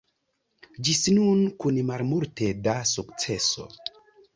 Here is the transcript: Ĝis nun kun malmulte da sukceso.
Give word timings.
Ĝis 0.87 1.01
nun 1.19 1.45
kun 1.65 1.79
malmulte 1.93 2.51
da 2.67 2.77
sukceso. 2.97 3.73